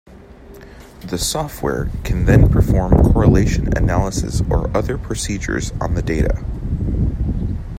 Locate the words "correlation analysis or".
3.13-4.75